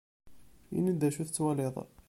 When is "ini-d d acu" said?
0.77-1.23